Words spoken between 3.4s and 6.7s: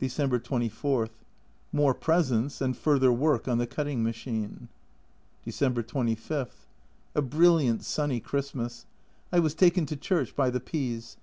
on the cutting machine. December 25.